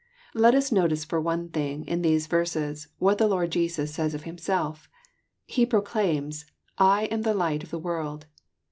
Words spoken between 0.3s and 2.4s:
Let us notice, for one thing, in these